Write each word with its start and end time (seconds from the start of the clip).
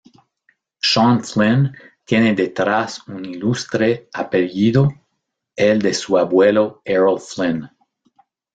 Sean 0.81 1.21
Flynn 1.23 1.75
tiene 2.05 2.33
detrás 2.33 3.07
un 3.07 3.23
ilustre 3.23 4.09
apellido, 4.11 4.89
el 5.55 5.79
de 5.79 5.93
su 5.93 6.17
abuelo 6.17 6.81
Errol 6.85 7.19
Flynn. 7.19 7.69